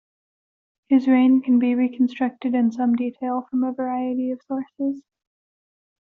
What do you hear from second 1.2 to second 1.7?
can